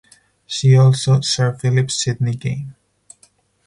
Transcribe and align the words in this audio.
See 0.47 0.75
also: 0.75 1.21
Sir 1.21 1.53
Philip 1.55 1.91
Sidney 1.91 2.33
game. 2.33 2.73